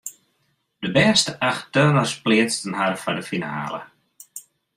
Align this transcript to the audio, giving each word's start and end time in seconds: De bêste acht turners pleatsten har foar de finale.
De 0.81 0.89
bêste 0.95 1.31
acht 1.49 1.65
turners 1.75 2.13
pleatsten 2.25 2.77
har 2.79 2.93
foar 3.01 3.17
de 3.17 3.23
finale. 3.31 3.79